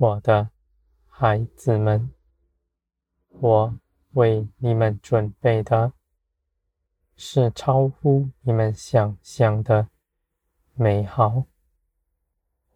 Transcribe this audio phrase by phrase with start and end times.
[0.00, 0.50] 我的
[1.08, 2.12] 孩子们，
[3.30, 3.76] 我
[4.12, 5.92] 为你们准备的
[7.16, 9.88] 是超乎你们想象的
[10.74, 11.46] 美好。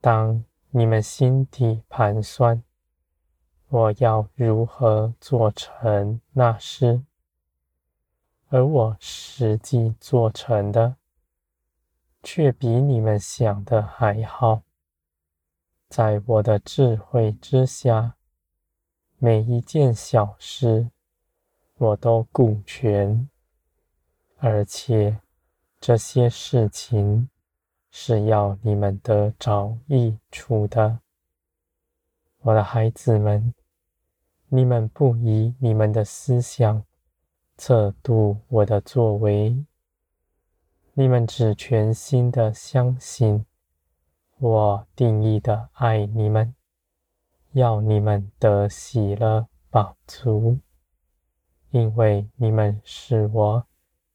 [0.00, 2.64] 当你们心底盘算，
[3.68, 7.04] 我要如何做成那事，
[8.48, 10.96] 而我实际做成的，
[12.24, 14.62] 却比你们想的还好。
[15.94, 18.16] 在我的智慧之下，
[19.18, 20.90] 每一件小事
[21.78, 23.30] 我都顾全，
[24.38, 25.20] 而且
[25.78, 27.28] 这些事情。
[27.92, 30.98] 是要你们得着益处的，
[32.40, 33.54] 我的孩子们，
[34.48, 36.84] 你们不以你们的思想
[37.56, 39.64] 测度我的作为，
[40.94, 43.46] 你们只全心的相信
[44.46, 46.54] 我定义的爱你们，
[47.52, 50.58] 要你们得喜乐饱足，
[51.70, 53.66] 因为你们是我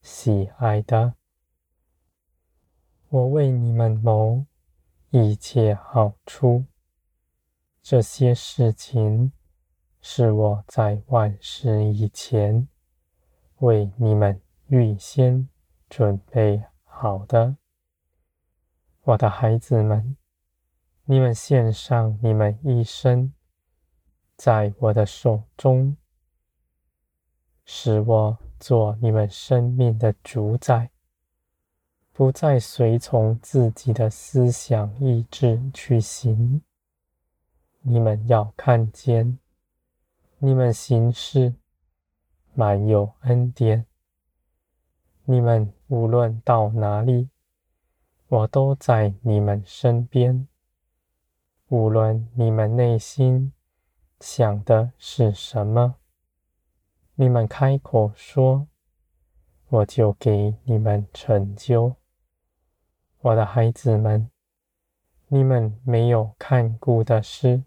[0.00, 1.12] 喜爱的。
[3.10, 4.46] 我为你们谋
[5.10, 6.64] 一切好处，
[7.82, 9.30] 这些事情
[10.00, 12.66] 是我在万事以前
[13.58, 15.46] 为你们预先
[15.90, 17.56] 准备好的。
[19.06, 20.16] 我的孩子们，
[21.04, 23.34] 你们献上你们一生，
[24.34, 25.94] 在我的手中，
[27.66, 30.90] 使我做你们生命的主宰。
[32.14, 36.62] 不再随从自己的思想意志去行。
[37.82, 39.38] 你们要看见，
[40.38, 41.54] 你们行事
[42.54, 43.84] 满有恩典。
[45.24, 47.28] 你们无论到哪里，
[48.28, 50.48] 我都在你们身边。
[51.68, 53.52] 无论你们内心
[54.20, 55.96] 想的是什么，
[57.14, 58.66] 你们开口说，
[59.68, 61.96] 我就给你们成就。
[63.20, 64.30] 我的孩子们，
[65.28, 67.64] 你们没有看顾的事，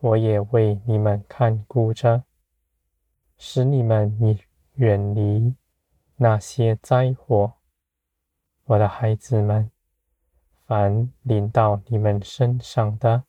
[0.00, 2.24] 我也为你们看顾着，
[3.36, 4.16] 使你们
[4.74, 5.54] 远离
[6.16, 7.59] 那些灾祸。
[8.70, 9.68] 我的孩子们，
[10.64, 13.24] 凡临到你们身上的，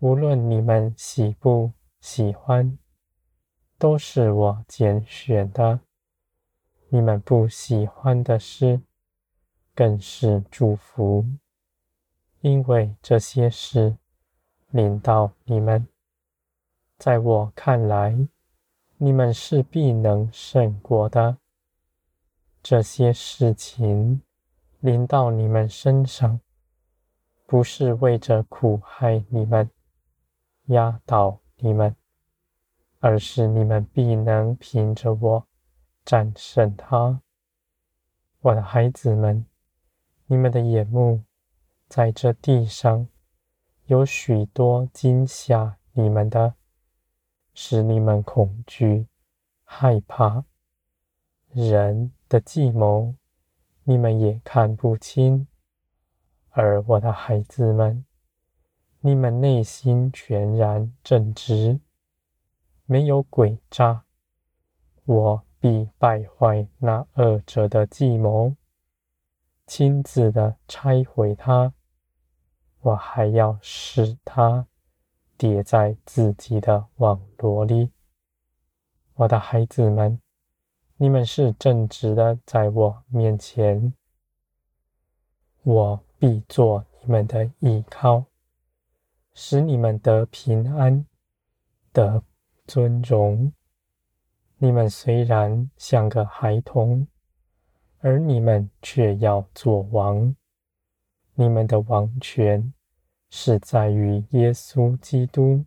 [0.00, 2.76] 无论你们喜不喜欢，
[3.78, 5.78] 都是我拣选的。
[6.88, 8.80] 你们不喜欢的事，
[9.72, 11.24] 更是祝福，
[12.40, 13.96] 因为这些事
[14.70, 15.86] 临到你们，
[16.98, 18.18] 在我看来，
[18.96, 21.38] 你们是必能胜过的。
[22.66, 24.22] 这些事情
[24.84, 26.38] 临到你们身上，
[27.46, 29.70] 不是为着苦害你们、
[30.66, 31.96] 压倒你们，
[33.00, 35.46] 而是你们必能凭着我
[36.04, 37.22] 战胜它。
[38.40, 39.46] 我的孩子们。
[40.26, 41.22] 你们的眼目
[41.88, 43.08] 在这地上
[43.86, 46.56] 有许多惊吓你们的，
[47.54, 49.06] 使你们恐惧、
[49.64, 50.44] 害怕。
[51.48, 53.14] 人的计谋，
[53.84, 55.46] 你们也看不清。
[56.50, 58.04] 而我的孩子们，
[59.00, 61.80] 你们内心全然正直，
[62.86, 64.04] 没有诡诈。
[65.04, 68.54] 我必败坏那恶者的计谋。
[69.66, 71.72] 亲自的拆毁他，
[72.80, 74.66] 我还要使他
[75.36, 77.90] 跌在自己的网罗里。
[79.14, 80.20] 我的孩子们，
[81.04, 83.92] 你们是正直的，在我面前，
[85.62, 88.24] 我必做你们的依靠，
[89.34, 91.04] 使你们得平安，
[91.92, 92.22] 得
[92.66, 93.52] 尊荣。
[94.56, 97.06] 你们虽然像个孩童。
[97.98, 100.34] 而你们却要做王，
[101.34, 102.72] 你们的王权
[103.28, 105.66] 是在于耶稣基督，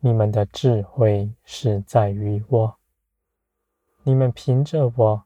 [0.00, 2.74] 你们的智慧是在于我，
[4.04, 5.24] 你们凭着我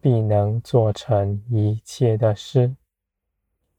[0.00, 2.76] 必能做成一切的事，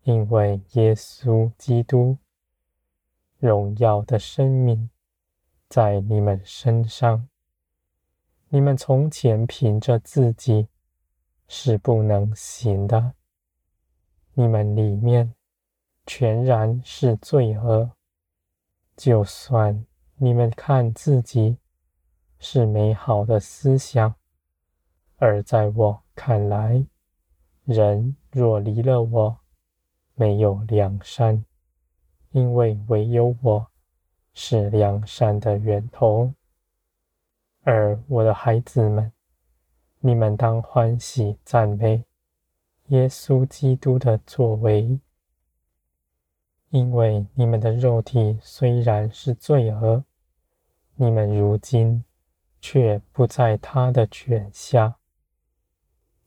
[0.04, 2.18] 因为耶稣基督
[3.40, 4.90] 荣耀的生命
[5.70, 7.28] 在你们身上，
[8.50, 10.68] 你们从前凭着自己。
[11.48, 13.14] 是不能行的。
[14.34, 15.36] 你们里面
[16.08, 17.92] 全然是罪恶，
[18.98, 19.86] 就算
[20.16, 21.60] 你们看自己
[22.40, 24.16] 是美好的思想，
[25.18, 26.86] 而在我看来，
[27.64, 29.38] 人若离了我，
[30.14, 31.44] 没有良善，
[32.32, 33.68] 因为唯有我
[34.34, 36.34] 是良善的源头。
[37.64, 39.12] 而我的孩子们，
[40.00, 42.06] 你们当欢喜赞美
[42.90, 45.00] 耶稣基督的作为，
[46.70, 50.04] 因为你们的肉体虽然是罪恶，
[50.96, 52.04] 你们如今
[52.60, 54.98] 却不在他的权下。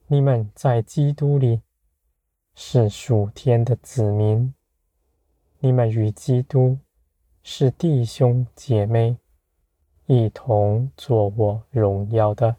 [0.06, 1.62] 你们在基督里
[2.54, 4.54] 是属天的子民，
[5.58, 6.78] 你们与基督
[7.42, 9.18] 是弟兄姐妹。
[10.06, 12.56] 一同做我荣耀的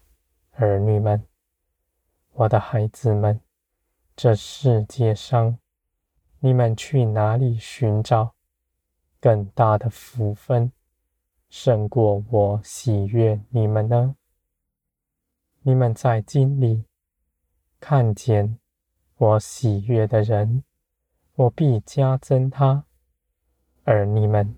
[0.52, 1.26] 儿女们，
[2.34, 3.42] 我的孩子们，
[4.16, 5.58] 这世界上，
[6.42, 8.36] 你们去哪里寻找
[9.20, 10.72] 更大的福分，
[11.50, 14.16] 胜过我喜悦你们呢？
[15.62, 16.86] 你们在经里
[17.80, 18.58] 看见
[19.18, 20.64] 我喜悦的人，
[21.36, 22.84] 我必加增他；
[23.84, 24.56] 而你们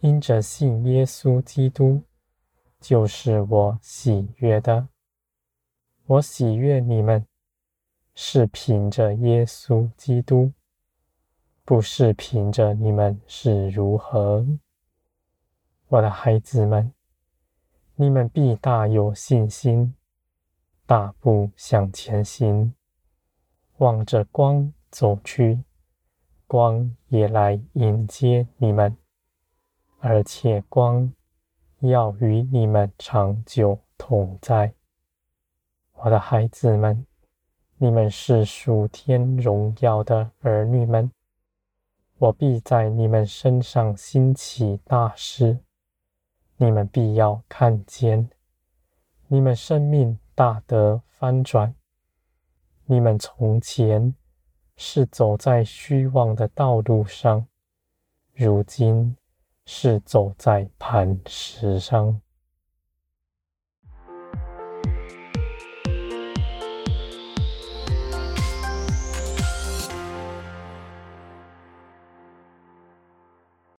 [0.00, 2.02] 因着信耶稣基督。
[2.80, 4.86] 就是我喜悦的，
[6.06, 7.26] 我喜悦你们，
[8.14, 10.52] 是凭着耶稣基督，
[11.64, 14.46] 不是凭着你们是如何。
[15.88, 16.92] 我的孩子们，
[17.94, 19.94] 你们必大有信心，
[20.84, 22.74] 大步向前行，
[23.78, 25.64] 望着光走去，
[26.46, 28.96] 光也来迎接你们，
[30.00, 31.12] 而且光。
[31.80, 34.74] 要与你们长久同在，
[35.92, 37.06] 我的孩子们，
[37.76, 41.08] 你们是属天荣耀的儿女们，
[42.18, 45.60] 我必在你们身上兴起大事，
[46.58, 48.28] 你们必要看见，
[49.28, 51.74] 你们生命大得翻转，
[52.84, 54.14] 你们从前
[54.76, 57.46] 是走在虚妄的道路上，
[58.34, 59.16] 如今。
[59.70, 62.22] 是走在磐石上。